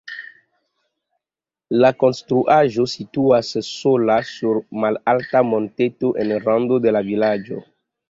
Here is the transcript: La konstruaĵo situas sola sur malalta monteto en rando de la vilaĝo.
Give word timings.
La 1.83 1.91
konstruaĵo 2.05 2.87
situas 2.95 3.53
sola 3.69 4.19
sur 4.33 4.61
malalta 4.87 5.47
monteto 5.55 6.15
en 6.25 6.37
rando 6.51 6.85
de 6.89 6.99
la 6.99 7.09
vilaĝo. 7.15 7.67